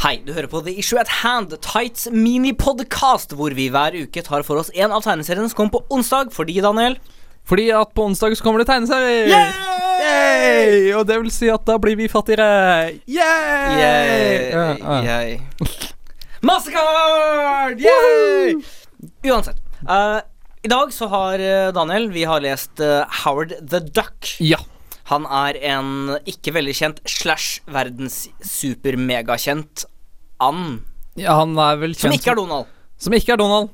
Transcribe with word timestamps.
Hei, 0.00 0.14
du 0.24 0.30
hører 0.32 0.48
på 0.48 0.62
The 0.64 0.72
Issue 0.80 0.96
at 0.96 1.10
Hand, 1.20 1.50
Tights 1.60 2.06
mini-podcast, 2.08 3.34
hvor 3.36 3.52
vi 3.52 3.66
hver 3.68 3.92
uke 4.00 4.22
tar 4.24 4.40
for 4.48 4.56
oss 4.56 4.70
en 4.72 4.94
av 4.96 5.02
tegneseriene 5.04 5.50
som 5.52 5.58
kommer 5.58 5.74
på 5.74 5.92
onsdag. 5.92 6.30
Fordi, 6.32 6.54
Daniel 6.64 6.96
Fordi 7.44 7.66
at 7.76 7.92
på 7.92 8.06
onsdag 8.08 8.32
så 8.38 8.46
kommer 8.46 8.62
det 8.62 8.70
tegneserier. 8.70 9.28
Yay! 9.28 9.50
Yay! 10.00 10.94
Og 10.96 11.04
det 11.04 11.20
vil 11.20 11.28
si 11.34 11.52
at 11.52 11.68
da 11.68 11.76
blir 11.76 12.00
vi 12.00 12.08
fattigere. 12.08 12.96
Yay! 13.12 13.76
Yay! 13.76 14.80
Uh. 14.80 15.04
Yay. 15.04 15.36
Mastercard! 16.48 17.84
Yay! 17.84 18.56
Uansett. 19.28 19.60
Uh, 19.84 20.24
I 20.64 20.72
dag 20.72 20.96
så 20.96 21.12
har 21.12 21.44
eh, 21.44 21.74
Daniel 21.76 22.08
Vi 22.16 22.24
har 22.24 22.40
lest 22.40 22.80
eh, 22.80 23.04
Howard 23.20 23.52
the 23.68 23.84
Duck. 23.84 24.32
Ja. 24.40 24.64
Han 25.10 25.26
er 25.26 25.58
en 25.72 25.90
ikke 26.28 26.54
veldig 26.54 26.74
kjent 26.78 27.00
slash 27.08 27.60
verdens 27.70 28.28
super-megakjent 28.46 29.84
and. 30.40 30.80
ja, 31.18 31.34
han 31.40 31.58
er 31.58 31.80
vel 31.82 31.96
Som 31.98 32.14
ikke 32.14 32.32
er 32.32 32.38
Donald. 32.38 32.70
Som 33.00 33.16
ikke 33.16 33.34
er 33.34 33.40
Donald. 33.40 33.72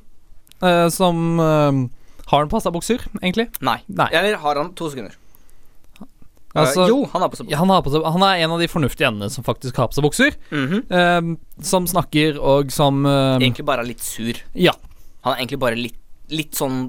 Uh, 0.57 0.87
som 0.89 1.37
uh, 1.37 1.85
har 2.27 2.41
han 2.43 2.49
passabukser, 2.51 3.05
egentlig? 3.21 3.47
Nei. 3.61 3.77
Nei. 3.87 4.09
Eller 4.11 4.39
har 4.41 4.59
han 4.59 4.73
to 4.75 4.89
sekunder? 4.91 5.15
Altså, 6.57 6.87
Eh, 6.87 6.89
jo, 6.89 7.03
han 7.11 7.21
har 7.21 7.29
på 7.29 7.37
seg 7.37 7.51
ja, 7.51 7.59
han, 7.61 7.69
har 7.69 7.83
på 7.85 7.91
seg, 7.93 8.05
han 8.07 8.23
er 8.25 8.41
en 8.41 8.53
av 8.55 8.61
de 8.61 8.67
fornuftige 8.71 9.09
endene 9.11 9.29
som 9.29 9.45
faktisk 9.45 9.77
har 9.77 9.91
på 9.91 9.97
seg 9.97 10.05
bukser. 10.07 10.37
Mhm. 10.49 10.79
eh, 10.89 11.61
som 11.61 11.85
snakker 11.89 12.39
og 12.39 12.71
som 12.73 13.05
eh, 13.05 13.37
Egentlig 13.37 13.65
bare 13.67 13.83
er 13.85 13.91
litt 13.91 14.01
sur. 14.01 14.39
Ja. 14.55 14.73
Han 15.25 15.35
er 15.35 15.43
egentlig 15.43 15.59
bare 15.61 15.77
litt, 15.77 15.97
litt 16.29 16.55
sånn 16.59 16.79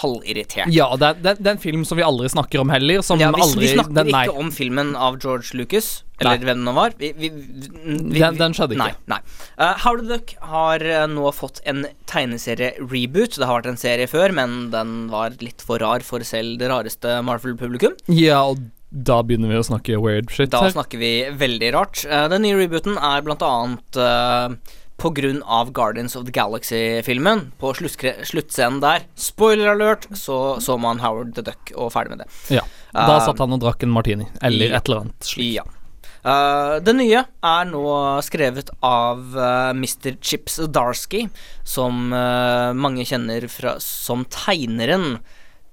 halvirritert. 0.00 0.70
ja 0.70 0.86
det, 0.98 1.06
er, 1.06 1.18
det, 1.22 1.32
er- 1.44 1.50
en 1.52 1.58
film 1.62 1.84
som 1.86 1.98
vi 1.98 2.04
aldri 2.06 2.28
snakker 2.30 2.60
om 2.62 2.70
heller. 2.70 3.02
Som 3.02 3.18
Ja, 3.22 3.30
vi, 3.34 3.42
aldri 3.42 3.64
vi 3.66 3.72
snakker 3.74 3.94
den, 4.00 4.08
ikke 4.14 4.36
om 4.38 4.50
filmen 4.54 4.92
av 4.98 5.18
George 5.22 5.54
Lucas, 5.58 5.88
eller 6.20 6.36
Nei. 6.38 6.44
hvem 6.46 6.60
det 6.60 6.66
nå 6.68 6.74
var. 6.76 6.94
Vi, 6.98 7.10
vi, 7.18 7.30
Den- 8.18 8.38
den 8.38 8.54
skjedde 8.54 8.76
ikke. 8.76 8.86
Nei. 8.86 8.92
nei. 9.14 9.20
Uh, 9.58 9.74
Howard 9.84 10.04
the 10.06 10.16
Duck 10.18 10.34
har 10.52 10.82
eh, 10.84 11.06
nå 11.10 11.30
fått 11.34 11.60
en 11.70 11.86
tegneserie-reboot. 12.10 13.38
Det 13.38 13.46
har 13.46 13.60
vært 13.60 13.70
en 13.72 13.80
serie 13.80 14.08
før, 14.10 14.34
men 14.36 14.70
den 14.74 15.08
var 15.12 15.34
litt 15.42 15.62
for 15.64 15.78
rar 15.82 16.04
for 16.06 16.22
selv 16.26 16.58
det 16.60 16.68
rareste 16.70 17.18
Marvel-publikum. 17.26 17.96
Ja, 18.14 18.42
og 18.50 18.62
da 18.90 19.20
begynner 19.22 19.52
vi 19.52 19.58
å 19.60 19.66
snakke 19.66 20.00
weird 20.02 20.32
shit 20.34 20.50
Da 20.50 20.64
her. 20.64 20.72
snakker 20.74 20.98
vi 20.98 21.12
veldig 21.38 21.72
rart. 21.76 22.04
Uh, 22.10 22.26
den 22.32 22.42
nye 22.46 22.58
rebooten 22.58 22.98
er 22.98 23.22
blant 23.26 23.42
annet 23.46 24.00
uh, 24.02 24.54
av 25.44 25.72
Guardians 25.72 26.16
of 26.16 26.26
the 26.28 26.34
Galaxy-filmen. 26.34 27.50
På 27.60 27.72
sluttscenen 27.74 28.80
der, 28.82 29.06
spoiler 29.16 29.72
alert, 29.74 30.06
så 30.14 30.60
så 30.60 30.76
man 30.78 31.00
Howard 31.00 31.34
the 31.34 31.44
Duck 31.46 31.72
og 31.74 31.92
ferdig 31.94 32.14
med 32.14 32.24
det. 32.24 32.30
Ja, 32.60 32.64
Da 32.92 33.16
uh, 33.16 33.24
satt 33.24 33.40
han 33.40 33.56
og 33.56 33.60
drakk 33.62 33.82
en 33.86 33.94
martini, 33.94 34.28
eller 34.42 34.72
ja. 34.72 34.78
et 34.78 34.88
eller 34.88 35.06
annet 35.06 35.30
slikt. 35.32 35.60
Ja. 35.60 35.66
Uh, 36.20 36.76
det 36.84 36.92
nye 36.98 37.22
er 37.24 37.68
nå 37.70 37.84
skrevet 38.26 38.68
av 38.84 39.22
uh, 39.36 39.72
Mr. 39.72 40.18
Chips 40.20 40.60
Darsky, 40.68 41.26
som 41.64 42.12
eh, 42.12 42.72
mange 42.76 43.06
kjenner 43.08 43.46
fra, 43.48 43.78
som 43.80 44.26
tegneren 44.28 45.20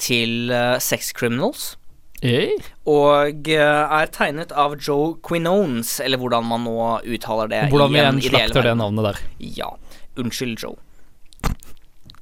til 0.02 0.52
eh, 0.54 0.78
Sex 0.84 1.12
Criminals. 1.18 1.76
Hey. 2.24 2.56
Og 2.90 3.46
eh, 3.54 3.62
er 4.00 4.10
tegnet 4.14 4.54
av 4.58 4.74
Joe 4.82 5.16
Quinones, 5.26 6.00
eller 6.02 6.18
hvordan 6.18 6.48
man 6.50 6.64
nå 6.66 6.78
uttaler 7.06 7.52
det. 7.52 7.64
Hvordan 7.74 7.94
vi 7.94 8.00
i 8.00 8.02
en 8.02 8.10
enn 8.16 8.22
ideell 8.24 8.50
slakter 8.50 8.66
det 8.72 8.76
navnet 8.80 9.10
der. 9.12 9.20
Ja. 9.60 9.70
Unnskyld, 10.18 10.58
Joe. 10.64 10.78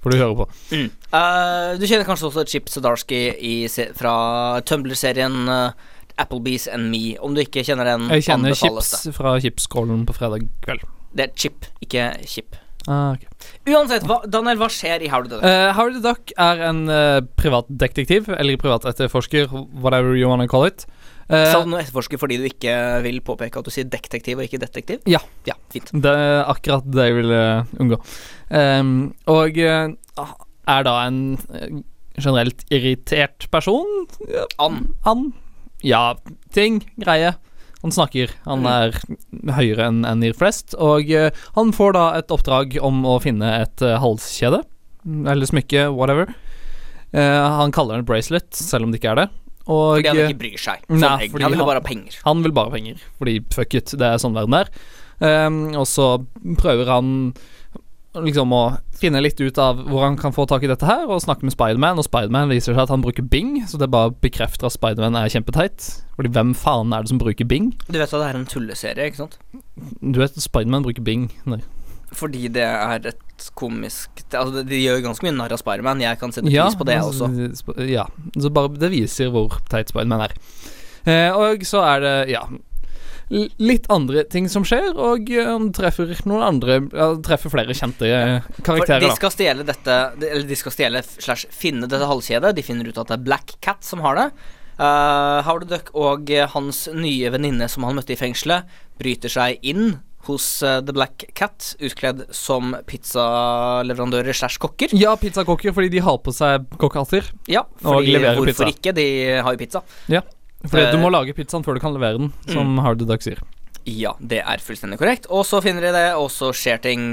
Får 0.04 0.14
du 0.14 0.18
høre 0.20 0.36
på. 0.38 0.46
Mm. 0.76 0.90
Uh, 1.16 1.72
du 1.80 1.88
kjenner 1.88 2.06
kanskje 2.06 2.28
også 2.28 2.44
Chip 2.52 2.68
Zdarsky 2.70 3.22
fra 3.98 4.16
Tumblr-serien 4.68 5.48
uh, 5.50 5.72
Applebee's 6.22 6.68
and 6.72 6.92
Me. 6.92 7.16
Om 7.18 7.34
du 7.34 7.42
ikke 7.42 7.64
kjenner 7.66 7.88
den, 7.90 8.10
Jeg 8.14 8.28
kjenner 8.28 8.54
chips 8.54 8.92
det. 9.08 9.16
fra 9.16 9.34
chipskålen 9.42 10.06
på 10.06 10.14
fredag 10.20 10.46
kveld. 10.68 10.86
Det 11.16 11.30
er 11.30 11.34
Chip, 11.40 11.66
ikke 11.82 12.12
Chip. 12.28 12.60
Ah, 12.88 13.16
okay. 13.16 13.28
Uansett, 13.74 14.06
hva, 14.06 14.20
Daniel, 14.30 14.60
hva 14.62 14.70
skjer 14.70 15.02
i 15.06 15.10
Howard 15.10 15.32
the 15.32 15.40
Duck? 15.40 15.48
Eh, 15.50 15.70
Howard 15.74 15.98
the 15.98 16.04
Duck 16.06 16.34
er 16.38 16.62
en 16.68 16.84
uh, 16.92 17.22
privatdetektiv, 17.40 18.30
eller 18.36 18.60
privatetterforsker, 18.62 19.50
whatever 19.82 20.14
you 20.18 20.30
wanna 20.30 20.48
call 20.52 20.68
it. 20.68 20.86
Uh, 21.26 21.48
Sa 21.50 21.64
du 21.64 21.72
noe 21.72 21.82
etterforsker 21.82 22.22
fordi 22.22 22.38
du 22.38 22.46
ikke 22.46 22.74
vil 23.02 23.18
påpeke 23.26 23.58
at 23.58 23.66
du 23.66 23.74
sier 23.74 23.88
detektiv 23.90 24.38
og 24.38 24.46
ikke 24.46 24.62
detektiv? 24.62 25.02
Ja. 25.10 25.24
Ja, 25.50 25.56
fint. 25.74 25.90
det 25.90 26.12
er 26.14 26.44
akkurat 26.46 26.86
det 26.86 27.08
jeg 27.08 27.18
ville 27.18 27.40
unngå. 27.82 27.98
Um, 28.54 28.92
og 29.34 29.58
uh, 29.58 30.28
er 30.70 30.86
da 30.86 30.94
en 31.08 31.20
eh, 31.54 31.82
generelt 32.22 32.62
irritert 32.74 33.48
person. 33.54 34.06
Ja, 34.30 34.46
An. 34.62 34.94
Han 35.06 35.32
Ja, 35.86 36.16
ting, 36.54 36.80
greie. 37.02 37.36
Han 37.86 37.94
snakker. 37.94 38.32
Han 38.50 38.64
Mm. 38.66 38.72
er 38.74 39.54
høyere 39.54 39.86
enn 39.92 40.02
en 40.10 40.24
de 40.26 40.32
flest. 40.34 40.74
Og 40.82 41.06
eh, 41.14 41.30
han 41.56 41.72
får 41.76 41.94
da 41.94 42.06
et 42.18 42.34
oppdrag 42.34 42.80
om 42.82 43.04
å 43.06 43.20
finne 43.22 43.46
et 43.62 43.82
eh, 43.86 44.00
halskjede. 44.02 44.64
mm, 45.06 45.28
Eller 45.30 45.46
smykke, 45.46 45.86
whatever. 45.94 46.34
Eh, 47.14 47.22
han 47.60 47.72
kaller 47.76 47.96
det 48.00 48.04
en 48.04 48.10
bracelet, 48.10 48.50
selv 48.58 48.84
om 48.88 48.92
det 48.92 49.00
ikke 49.04 49.12
er 49.14 49.22
det. 49.24 49.28
Og 49.68 49.98
Fordi 50.02 50.10
han 50.12 50.18
ikke 50.26 50.40
bryr 50.42 50.58
seg. 50.62 50.82
Sånn, 50.90 51.00
Nei, 51.00 51.10
egentlig. 51.10 51.32
fordi 51.32 51.44
han 51.46 51.54
vil 51.56 51.66
bare 51.66 51.80
ha 51.82 51.86
penger. 51.86 52.18
han 52.26 52.44
vil 52.44 52.52
bare 52.58 52.70
ha 52.70 52.76
penger, 52.76 53.00
fordi 53.18 53.36
fuck 53.54 53.74
it, 53.80 53.86
det 53.98 54.02
er 54.10 54.18
sånn 54.22 54.36
verden 54.38 54.54
er. 54.60 54.68
Um, 55.22 55.60
og 55.80 55.86
så 55.88 56.10
prøver 56.60 56.86
han 56.92 57.14
liksom 58.24 58.54
å 58.56 58.62
finne 58.96 59.22
litt 59.24 59.40
ut 59.42 59.58
av 59.62 59.82
hvor 59.90 60.06
han 60.06 60.18
kan 60.20 60.34
få 60.36 60.46
tak 60.50 60.64
i 60.64 60.70
dette 60.72 60.88
her, 60.88 61.06
og 61.10 61.22
snakke 61.24 61.48
med 61.48 61.56
Spiderman, 61.56 62.00
og 62.00 62.08
Spiderman 62.08 62.52
viser 62.52 62.74
seg 62.74 62.86
at 62.86 62.94
han 62.94 63.04
bruker 63.04 63.26
Bing, 63.28 63.58
så 63.68 63.80
det 63.82 63.92
bare 63.94 64.14
bekrefter 64.24 64.70
at 64.70 64.76
Spiderman 64.76 65.18
er 65.20 65.32
kjempeteit. 65.34 65.90
Fordi 66.16 66.32
hvem 66.36 66.54
faen 66.58 66.94
er 66.96 67.04
det 67.04 67.12
som 67.12 67.22
bruker 67.22 67.48
Bing? 67.50 67.74
Du 67.90 67.98
vet 67.98 68.08
at 68.08 68.16
det 68.22 68.28
er 68.30 68.40
en 68.40 68.48
tulleserie, 68.50 69.10
ikke 69.12 69.24
sant? 69.26 69.40
Du 70.02 70.22
vet 70.22 70.32
at 70.36 70.46
Spiderman 70.46 70.86
bruker 70.86 71.04
Bing. 71.06 71.30
Nei. 71.50 71.62
Fordi 72.16 72.48
det 72.54 72.64
er 72.64 73.10
et 73.10 73.48
komisk 73.60 74.22
Altså, 74.30 74.62
de 74.64 74.78
gjør 74.78 75.02
ganske 75.04 75.26
mye 75.26 75.36
narr 75.36 75.56
av 75.56 75.60
Spiderman. 75.60 76.04
Jeg 76.04 76.20
kan 76.22 76.32
sette 76.32 76.54
Ja, 76.54 76.70
på 76.72 76.88
det 76.88 77.00
altså, 77.02 77.28
også. 77.28 77.76
Ja, 77.90 78.06
så 78.40 78.52
bare 78.54 78.72
det 78.80 78.92
viser 78.94 79.34
hvor 79.34 79.58
teit 79.72 79.92
Spiderman 79.92 80.24
er. 80.30 80.38
Eh, 81.06 81.36
og 81.36 81.66
så 81.68 81.84
er 81.86 82.00
det, 82.06 82.16
ja 82.32 82.46
Litt 83.30 83.88
andre 83.90 84.22
ting 84.30 84.46
som 84.52 84.66
skjer, 84.68 84.92
og 84.94 85.32
eh, 85.34 85.48
han 85.48 85.72
treffer 85.74 86.12
noen 86.30 86.44
andre 86.46 86.76
ja, 86.94 87.08
Treffer 87.26 87.54
flere 87.54 87.74
kjente 87.74 88.06
karakterer. 88.62 89.02
For 89.02 89.08
de 89.08 89.18
skal 89.18 89.34
stjele 89.34 89.66
dette 89.66 89.96
Eller 90.22 90.46
de 90.46 90.58
skal 90.60 90.76
stjele 90.76 91.02
slash 91.02 91.50
finne 91.50 91.90
dette 91.90 92.06
halskjedet. 92.06 92.54
De 92.58 92.66
finner 92.66 92.86
ut 92.86 93.02
at 93.02 93.10
det 93.10 93.18
er 93.18 93.26
Black 93.26 93.58
Cat 93.66 93.82
som 93.86 94.04
har 94.06 94.20
det. 94.20 94.30
Uh, 94.76 95.40
Howard 95.48 95.70
Duck 95.72 95.94
og 95.96 96.30
eh, 96.36 96.50
hans 96.52 96.86
nye 96.92 97.30
venninne 97.32 97.70
som 97.72 97.86
han 97.88 97.96
møtte 97.96 98.12
i 98.12 98.20
fengselet, 98.20 98.68
bryter 99.00 99.32
seg 99.32 99.64
inn 99.64 99.96
hos 100.28 100.46
uh, 100.66 100.82
The 100.84 100.92
Black 100.96 101.24
Cat, 101.38 101.70
utkledd 101.80 102.26
som 102.36 102.74
pizzaleverandører 102.90 104.36
slash 104.36 104.60
kokker. 104.60 104.92
Ja, 104.98 105.14
pizzakokker, 105.22 105.72
fordi 105.76 105.94
de 105.94 106.04
har 106.04 106.18
på 106.26 106.34
seg 106.36 106.66
kokkehatter. 106.82 107.30
Ja, 107.48 107.64
Og 107.86 108.02
fordi 108.02 108.18
leverer 108.18 108.42
hvorfor 108.42 108.68
pizza. 108.68 108.72
ikke? 108.74 108.96
De 108.98 109.08
har 109.46 109.56
jo 109.56 109.62
pizza. 109.64 109.84
Fordi 110.72 110.92
du 110.94 111.02
må 111.02 111.12
lage 111.14 111.36
pizzaen 111.38 111.66
før 111.66 111.78
du 111.78 111.84
kan 111.84 111.96
levere 111.96 112.20
den, 112.22 112.32
som 112.50 112.76
mm. 112.78 112.84
the 113.00 113.08
Duck 113.10 113.26
sier. 113.26 113.42
Ja, 113.86 114.16
det 114.20 114.42
er 114.42 114.64
fullstendig 114.64 114.98
korrekt. 115.02 115.28
Og 115.30 115.46
så 115.46 115.62
finner 115.62 115.86
de 115.86 115.94
det, 115.94 116.08
og 116.18 116.32
så 116.34 116.50
skjer 116.56 116.82
ting 116.82 117.04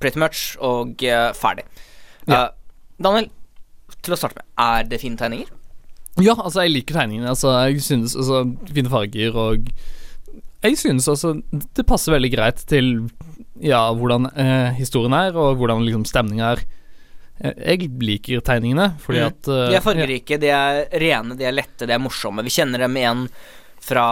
pretty 0.00 0.20
much, 0.20 0.56
og 0.64 1.02
uh, 1.04 1.30
ferdig. 1.36 1.66
Ja. 2.28 2.46
Uh, 2.46 2.96
Daniel, 3.02 3.28
til 4.04 4.16
å 4.16 4.18
starte 4.18 4.40
med, 4.40 4.48
er 4.60 4.88
det 4.88 5.00
fine 5.02 5.20
tegninger? 5.20 5.52
Ja, 6.16 6.32
altså, 6.38 6.62
jeg 6.64 6.72
liker 6.72 6.96
tegningene. 6.96 7.28
Altså, 7.34 7.52
jeg 7.68 7.82
synes 7.84 8.16
altså 8.16 8.46
Fine 8.72 8.88
farger 8.88 9.36
og 9.36 9.66
Jeg 10.64 10.78
synes 10.80 11.08
altså 11.12 11.34
det 11.52 11.84
passer 11.86 12.14
veldig 12.14 12.30
greit 12.32 12.62
til 12.66 13.10
ja, 13.60 13.82
hvordan 13.92 14.30
eh, 14.32 14.72
historien 14.76 15.12
er, 15.14 15.36
og 15.36 15.60
hvordan 15.60 15.84
liksom 15.84 16.06
stemninga 16.08 16.54
er. 16.56 16.64
Eh, 17.40 17.52
Jeg 17.76 17.90
liker 18.00 18.40
tegningene, 18.40 18.94
fordi 19.02 19.20
Mm. 19.20 19.26
at 19.26 19.48
uh, 19.52 19.68
De 19.70 19.76
er 19.76 19.84
fargerike, 19.84 20.38
de 20.40 20.48
er 20.48 20.86
rene, 21.02 21.36
de 21.36 21.44
er 21.44 21.52
lette, 21.52 21.86
de 21.86 21.92
er 21.92 22.00
morsomme. 22.00 22.42
Vi 22.46 22.50
kjenner 22.54 22.78
dem 22.86 22.96
igjen 22.96 23.26
fra 23.86 24.04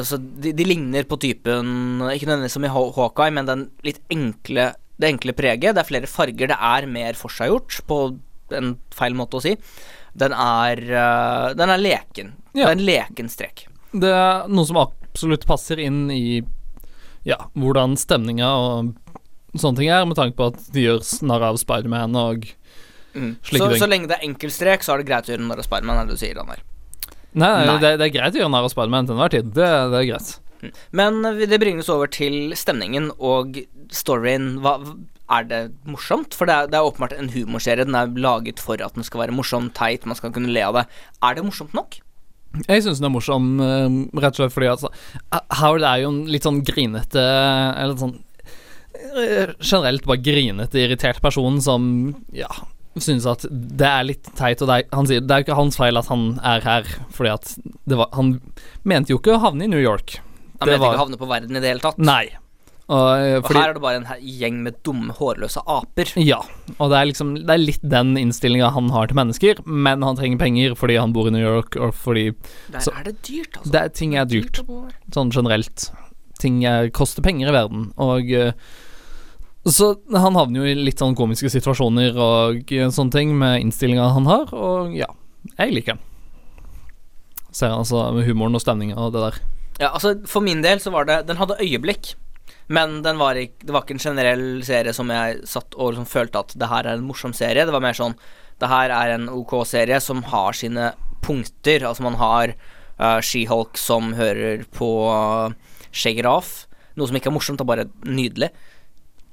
altså, 0.00 0.18
de, 0.18 0.50
de 0.52 0.64
ligner 0.66 1.06
på 1.08 1.16
typen 1.22 2.02
Ikke 2.12 2.26
nødvendigvis 2.28 2.52
som 2.58 2.64
i 2.66 2.72
Hawkeye, 2.74 3.30
men 3.32 3.46
den 3.48 3.62
litt 3.86 4.00
enkle 4.12 4.72
det 5.02 5.08
enkle 5.08 5.32
preget. 5.34 5.74
Det 5.74 5.80
er 5.82 5.88
flere 5.88 6.06
farger, 6.10 6.50
det 6.52 6.58
er 6.58 6.86
mer 6.86 7.16
forseggjort, 7.18 7.80
på 7.88 7.96
en 8.54 8.74
feil 8.94 9.14
måte 9.18 9.38
å 9.38 9.42
si. 9.42 9.54
Den 10.14 10.34
er 10.36 10.82
uh, 10.92 11.54
Den 11.58 11.70
er 11.72 11.80
leken. 11.80 12.34
Det 12.52 12.62
er 12.66 12.74
en 12.76 12.84
leken 12.84 13.30
strek. 13.32 13.64
Det 13.92 14.10
er 14.12 14.46
noe 14.52 14.66
som 14.68 14.76
absolutt 14.82 15.46
passer 15.48 15.80
inn 15.80 16.10
i 16.12 16.42
ja, 17.24 17.38
hvordan 17.56 17.96
stemninga 17.96 18.50
og 18.58 18.92
sånne 19.56 19.78
ting 19.78 19.88
er, 19.92 20.04
med 20.08 20.16
tanke 20.18 20.36
på 20.36 20.50
at 20.52 20.60
de 20.74 20.84
gjør 20.86 21.02
narr 21.28 21.44
av 21.50 21.58
Spiderman 21.60 22.16
og 22.16 22.46
Mm. 23.14 23.32
Så, 23.44 23.70
så 23.78 23.88
lenge 23.88 24.08
det 24.10 24.18
er 24.18 24.28
enkeltstrek, 24.28 24.84
så 24.84 24.94
er 24.94 25.02
det 25.02 25.10
greit 25.10 25.28
å 25.28 25.34
gjøre 25.34 25.44
narr 25.46 25.60
av 25.62 25.68
Spiderman, 25.68 26.00
er 26.00 26.08
det 26.08 26.16
du 26.16 26.22
sier, 26.22 26.38
Daniel. 26.38 26.62
Nei, 27.32 27.52
Nei. 27.64 27.76
Det, 27.80 27.94
det 28.00 28.08
er 28.08 28.14
greit 28.14 28.36
å 28.36 28.42
gjøre 28.42 28.52
narr 28.52 28.68
av 28.68 28.72
Spiderman 28.72 29.08
til 29.08 29.16
enhver 29.16 29.34
tid. 29.34 29.52
Det, 29.56 29.68
det 29.92 30.00
er 30.00 30.08
greit. 30.10 30.32
Men 30.94 31.24
eh, 31.26 31.42
det 31.48 31.60
bringes 31.62 31.90
over 31.92 32.10
til 32.12 32.54
stemningen 32.58 33.10
og 33.18 33.58
storyen. 33.94 34.54
Hva, 34.64 34.78
er 35.32 35.48
det 35.48 35.60
morsomt? 35.88 36.36
For 36.36 36.48
det 36.48 36.54
er, 36.54 36.70
det 36.72 36.78
er 36.78 36.88
åpenbart 36.88 37.16
en 37.16 37.32
humorserie. 37.32 37.86
Den 37.88 37.98
er 37.98 38.12
laget 38.20 38.62
for 38.62 38.80
at 38.84 38.96
den 38.98 39.06
skal 39.06 39.24
være 39.24 39.36
morsom, 39.36 39.70
teit, 39.76 40.06
man 40.08 40.18
skal 40.18 40.34
kunne 40.34 40.52
le 40.52 40.64
av 40.66 40.80
det. 40.80 40.88
Er 41.24 41.38
det 41.38 41.46
morsomt 41.46 41.76
nok? 41.76 42.00
Jeg 42.68 42.84
syns 42.84 43.00
den 43.00 43.08
er 43.08 43.14
morsom, 43.14 43.54
eh, 43.64 43.94
rett 44.20 44.34
og 44.34 44.42
slett 44.42 44.52
fordi 44.52 44.68
altså 44.68 44.90
Howard 45.56 45.86
er 45.88 46.02
jo 46.02 46.10
en 46.10 46.18
litt 46.28 46.44
sånn 46.44 46.58
grinete 46.68 47.22
Eller 47.80 47.96
sånn 47.96 48.18
eh, 48.92 49.54
generelt 49.56 50.04
bare 50.04 50.20
grinete, 50.20 50.82
irritert 50.82 51.22
person 51.24 51.56
som 51.64 51.86
ja, 52.36 52.50
syns 53.00 53.24
at 53.26 53.46
det 53.50 53.86
er 53.88 54.04
litt 54.04 54.28
teit. 54.36 54.60
Og 54.62 54.68
er, 54.68 54.82
han 54.92 55.06
sier 55.06 55.20
det 55.24 55.30
er 55.30 55.44
ikke 55.46 55.56
hans 55.56 55.76
feil 55.76 55.96
at 55.96 56.06
han 56.12 56.38
er 56.44 56.60
her, 56.60 56.82
fordi 57.10 57.32
at 57.32 57.54
det 57.88 57.96
var 57.96 58.08
Han 58.12 58.40
mente 58.84 59.08
jo 59.14 59.18
ikke 59.18 59.36
å 59.38 59.40
havne 59.40 59.64
i 59.64 59.68
New 59.72 59.80
York. 59.80 60.18
Han 60.60 60.68
mente 60.68 60.80
var- 60.80 60.92
ikke 60.94 61.00
å 61.00 61.04
havne 61.06 61.18
på 61.18 61.28
verden 61.28 61.56
i 61.56 61.60
det 61.60 61.68
hele 61.72 61.80
tatt. 61.80 61.98
Nei. 61.98 62.28
Og, 62.92 63.44
fordi, 63.46 63.54
Og 63.56 63.62
her 63.62 63.68
er 63.70 63.72
det 63.74 63.80
bare 63.82 63.96
en 64.02 64.20
gjeng 64.20 64.56
med 64.64 64.74
dumme, 64.84 65.14
hårløse 65.16 65.62
aper. 65.66 66.10
Ja, 66.20 66.40
og 66.78 66.90
det 66.90 66.98
er 66.98 67.06
liksom 67.08 67.34
Det 67.46 67.48
er 67.54 67.58
litt 67.62 67.80
den 67.88 68.16
innstillinga 68.18 68.72
han 68.74 68.90
har 68.90 69.06
til 69.06 69.16
mennesker, 69.16 69.62
men 69.64 70.02
han 70.02 70.16
trenger 70.18 70.36
penger 70.38 70.74
fordi 70.76 70.98
han 71.00 71.12
bor 71.14 71.26
i 71.28 71.30
New 71.30 71.40
York, 71.40 71.76
og 71.76 71.94
fordi 71.94 72.34
Der 72.70 72.80
Så- 72.80 72.92
er 72.98 73.04
det 73.04 73.22
dyrt, 73.22 73.56
altså. 73.56 73.70
det 73.70 73.80
er, 73.80 73.88
ting 73.88 74.14
er 74.16 74.24
dyrt. 74.26 74.60
sånn 75.10 75.30
generelt. 75.32 75.90
Ting 76.40 76.64
er, 76.66 76.90
koster 76.90 77.22
penger 77.22 77.48
i 77.48 77.52
verden, 77.52 77.92
og 77.96 78.28
eh, 78.30 78.52
Så 79.64 79.92
han 80.10 80.34
havner 80.34 80.62
jo 80.62 80.66
i 80.66 80.74
litt 80.74 80.98
sånn 80.98 81.14
komiske 81.14 81.50
situasjoner 81.52 82.16
og 82.18 82.72
eh, 82.74 82.88
sånne 82.90 83.14
ting 83.14 83.34
med 83.38 83.60
innstillinga 83.62 84.08
han 84.16 84.26
har, 84.26 84.50
og 84.50 84.96
ja, 84.96 85.06
jeg 85.54 85.76
liker 85.76 85.94
den. 85.94 86.02
Ser 87.54 87.74
altså 87.76 88.08
med 88.16 88.26
humoren 88.26 88.58
og 88.58 88.64
stemninga 88.64 88.98
og 88.98 89.12
det 89.14 89.22
der. 89.22 89.38
Ja, 89.78 89.92
altså 89.92 90.16
For 90.28 90.44
min 90.44 90.62
del 90.64 90.80
så 90.82 90.92
var 90.92 91.06
det 91.08 91.22
Den 91.28 91.38
hadde 91.40 91.60
øyeblikk, 91.60 92.14
men 92.72 93.00
var 93.02 93.38
ikke, 93.38 93.66
det 93.66 93.74
var 93.74 93.84
ikke 93.84 93.96
en 93.96 94.04
generell 94.04 94.44
serie 94.64 94.92
som 94.96 95.10
jeg 95.12 95.42
satt 95.48 95.76
og 95.76 95.94
liksom 95.94 96.08
følte 96.08 96.42
at 96.42 96.54
det 96.58 96.68
her 96.70 96.86
er 96.86 96.98
en 96.98 97.06
morsom 97.06 97.34
serie. 97.36 97.66
Det 97.66 97.74
var 97.74 97.84
mer 97.84 97.96
sånn 97.96 98.16
Det 98.60 98.70
her 98.70 98.92
er 98.94 99.14
en 99.14 99.28
OK 99.28 99.54
serie 99.66 99.98
som 100.00 100.22
har 100.30 100.56
sine 100.56 100.92
punkter. 101.22 101.84
Altså 101.86 102.04
man 102.06 102.18
har 102.20 102.54
uh, 102.98 103.20
She-Hulk 103.20 103.78
som 103.78 104.12
hører 104.14 104.64
på 104.74 104.90
uh, 105.10 105.54
Shake 105.90 106.26
Off. 106.28 106.66
Noe 106.96 107.08
som 107.08 107.16
ikke 107.16 107.30
er 107.32 107.36
morsomt, 107.36 107.58
det 107.58 107.66
er 107.66 107.72
bare 107.72 107.88
nydelig. 108.06 108.50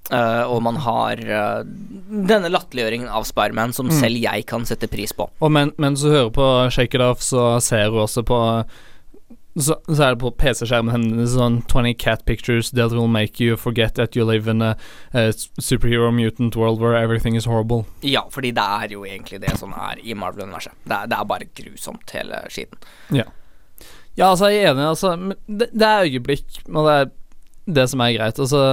Uh, 0.10 0.42
og 0.50 0.64
man 0.66 0.80
har 0.82 1.20
uh, 1.22 1.60
denne 2.10 2.50
latterliggjøringen 2.50 3.12
av 3.14 3.28
Spiderman 3.30 3.76
som 3.78 3.92
selv 3.94 4.18
jeg 4.18 4.46
kan 4.50 4.64
sette 4.66 4.90
pris 4.90 5.14
på. 5.14 5.28
Og 5.38 5.52
men, 5.54 5.70
mens 5.78 6.02
du 6.02 6.10
hører 6.10 6.32
på 6.34 6.48
Shake 6.74 6.98
It 6.98 7.04
Off, 7.06 7.22
så 7.22 7.60
ser 7.62 7.92
du 7.94 8.00
også 8.02 8.24
på 8.26 8.40
så, 9.60 9.76
så 9.88 10.04
er 10.04 10.14
det 10.14 10.22
på 10.22 10.32
PC-skjermen 10.40 10.94
hennes 10.94 11.34
sånn 11.34 11.60
20 11.68 11.96
cat 12.00 12.24
pictures 12.26 12.70
that 12.72 12.94
will 12.96 13.10
make 13.12 13.42
you 13.44 13.58
forget 13.58 13.96
that 14.00 14.16
you 14.16 14.26
live 14.26 14.48
in 14.48 14.62
a, 14.64 14.76
a 15.14 15.32
superhero 15.60 16.12
mutant 16.16 16.56
world 16.56 16.80
where 16.80 16.96
everything 16.96 17.36
is 17.36 17.46
horrible. 17.50 17.84
Ja, 18.02 18.26
fordi 18.32 18.54
det 18.56 18.64
er 18.64 18.94
jo 18.96 19.04
egentlig 19.06 19.42
det 19.44 19.58
som 19.60 19.74
er 19.74 20.00
i 20.02 20.16
Marvel-universet. 20.16 20.78
Det, 20.86 21.02
det 21.12 21.18
er 21.18 21.30
bare 21.34 21.50
grusomt, 21.60 22.16
hele 22.16 22.44
skiten. 22.50 22.80
Ja, 23.12 23.28
altså, 24.32 24.50
jeg 24.54 24.64
er 24.64 24.74
enig. 24.74 24.88
Altså, 24.90 25.16
det, 25.48 25.70
det 25.74 25.88
er 25.88 26.08
øyeblikk, 26.08 26.62
og 26.70 26.88
det 26.88 26.96
er 26.96 27.12
det 27.80 27.86
som 27.92 28.02
er 28.06 28.16
greit. 28.16 28.40
Altså 28.40 28.64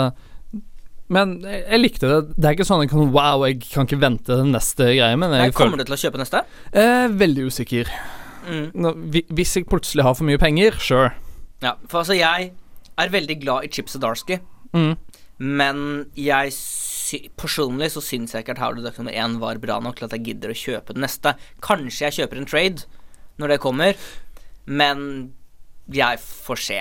Men 1.08 1.36
jeg, 1.46 1.80
likte 1.80 2.08
det. 2.10 2.34
Det 2.34 2.48
er 2.48 2.56
ikke 2.56 2.66
sånn 2.66 2.80
jeg 2.82 2.90
kan 2.90 3.12
Wow, 3.14 3.44
jeg 3.46 3.60
kan 3.70 3.86
ikke 3.86 4.00
vente 4.02 4.36
den 4.40 4.50
neste 4.54 4.88
greia. 4.90 5.14
kommer 5.54 5.76
føler 5.76 5.84
du 5.84 5.90
til 5.92 5.94
å 5.96 6.00
kjøpe 6.02 6.18
neste? 6.22 6.40
eh, 6.72 7.06
Veldig 7.14 7.44
usikker. 7.46 7.90
Mm. 8.46 8.64
Nå, 8.74 8.92
hvis 9.34 9.54
jeg 9.58 9.66
plutselig 9.70 10.02
har 10.06 10.14
for 10.18 10.26
mye 10.26 10.38
penger, 10.38 10.74
sure. 10.82 11.12
Ja, 11.62 11.74
for 11.88 12.02
altså, 12.02 12.14
jeg 12.18 12.52
er 12.98 13.08
veldig 13.12 13.40
glad 13.42 13.64
i 13.64 13.68
Chips 13.68 13.96
Zdarsky, 13.98 14.40
Mm. 14.74 14.96
men 15.38 15.78
jeg 16.18 16.50
personlig 17.38 17.90
så 17.94 18.02
syns 18.02 18.32
jeg 18.34 18.42
ikke 18.44 18.56
at 18.56 18.58
Howard 18.58 18.82
Duck 18.82 18.96
nummer 18.98 19.12
én 19.14 19.38
var 19.38 19.58
bra 19.62 19.78
nok 19.80 19.96
til 20.00 20.06
at 20.08 20.12
jeg 20.16 20.24
gidder 20.26 20.50
å 20.50 20.58
kjøpe 20.58 20.92
den 20.96 21.02
neste. 21.06 21.36
Kanskje 21.62 22.08
jeg 22.08 22.16
kjøper 22.18 22.40
en 22.42 22.46
trade 22.50 22.84
når 23.38 23.48
det 23.54 23.60
kommer, 23.62 23.94
men 24.66 25.32
jeg 25.92 26.18
får 26.18 26.62
se. 26.66 26.80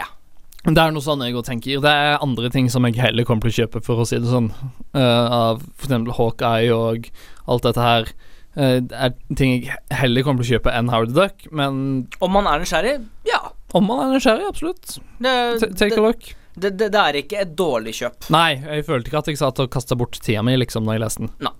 Det 0.65 0.81
er 0.81 0.93
noe 0.93 1.03
sånn 1.05 1.21
jeg 1.21 1.35
òg 1.37 1.45
tenker. 1.45 1.81
Det 1.83 1.91
er 1.91 2.23
andre 2.23 2.49
ting 2.53 2.69
som 2.73 2.85
jeg 2.87 2.97
heller 2.97 3.27
kommer 3.27 3.45
til 3.45 3.53
å 3.53 3.57
kjøpe, 3.63 3.81
for 3.85 4.01
å 4.01 4.05
si 4.09 4.17
det 4.21 4.31
sånn. 4.31 4.47
Uh, 4.97 5.01
av 5.01 5.65
f.eks. 5.77 5.93
Hawkeye 6.17 6.71
og 6.73 7.09
alt 7.51 7.67
dette 7.67 7.83
her. 7.85 8.09
Uh, 8.55 8.79
det 8.81 8.95
er 9.07 9.13
ting 9.37 9.53
jeg 9.67 9.77
heller 9.93 10.25
kommer 10.25 10.41
til 10.41 10.55
å 10.55 10.57
kjøpe 10.57 10.73
enn 10.73 10.89
Howard 10.93 11.13
the 11.13 11.19
Duck, 11.19 11.45
men 11.51 12.07
Om 12.23 12.33
man 12.37 12.49
er 12.49 12.63
nysgjerrig, 12.63 12.95
ja. 13.29 13.43
om 13.77 13.85
man 13.91 14.07
er 14.07 14.15
nysgjerrig, 14.15 14.47
absolutt. 14.49 14.97
Det, 15.19 15.35
Take 15.61 15.77
take 15.83 15.99
a 15.99 16.07
look. 16.07 16.31
det, 16.55 16.73
det, 16.79 16.89
det 16.95 17.03
er 17.03 17.19
ikke 17.21 17.43
et 17.43 17.53
dårlig 17.59 17.93
kjøp. 17.99 18.31
Nei, 18.33 18.55
jeg 18.63 18.87
følte 18.87 19.11
ikke 19.11 19.21
at 19.21 19.29
jeg 19.33 19.43
satt 19.43 19.61
og 19.61 19.69
kasta 19.75 19.99
bort 19.99 20.17
tida 20.17 20.41
mi, 20.45 20.57
liksom, 20.57 20.87
når 20.87 20.97
jeg 20.97 21.05
leste 21.05 21.25
den. 21.25 21.33
Det, 21.43 21.53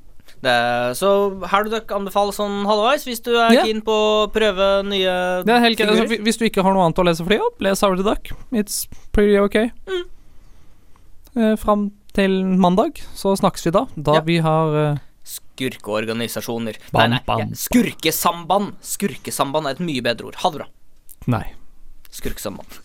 så 0.98 1.10
her 1.52 1.66
du 1.66 1.72
dere 1.74 1.98
anbefales 1.98 2.38
sånn 2.40 2.64
halvveis 2.70 3.06
hvis 3.08 3.24
du 3.26 3.32
er 3.34 3.54
yeah. 3.56 3.66
keen 3.66 3.82
på 3.86 3.94
å 3.94 4.28
prøve 4.34 4.70
nye 4.88 5.16
Det 5.48 5.60
helt 5.64 5.80
greit. 5.80 5.94
Altså, 5.96 6.20
hvis 6.28 6.40
du 6.42 6.46
ikke 6.50 6.66
har 6.66 6.76
noe 6.76 6.86
annet 6.86 7.02
å 7.02 7.06
lese 7.08 7.26
for 7.26 7.34
tida, 7.34 7.50
les 7.66 7.84
Howard 7.86 8.04
the 8.04 8.08
Duck. 8.08 8.32
It's 8.52 8.84
pretty 9.16 9.38
ok. 9.42 9.58
Mm. 9.90 10.06
Eh, 11.36 11.56
fram 11.60 11.90
til 12.16 12.38
mandag, 12.46 13.02
så 13.18 13.36
snakkes 13.36 13.68
vi 13.68 13.76
da. 13.76 13.86
Da 13.96 14.20
Ja. 14.20 14.22
vi 14.22 14.38
har 14.40 14.76
eh, 14.84 15.04
Skurkeorganisasjoner. 15.26 16.78
Bam, 16.92 17.02
nei, 17.02 17.08
nei. 17.18 17.24
bam. 17.26 17.40
ja, 17.40 17.46
Skurkesamband. 17.56 18.76
Skurkesamband 18.82 19.68
er 19.68 19.78
et 19.78 19.84
mye 19.84 20.02
bedre 20.06 20.30
ord. 20.30 20.36
Ha 20.44 20.52
det 20.52 20.62
bra. 20.62 20.68
Nei. 21.28 21.46
Skurkesamband. 22.12 22.80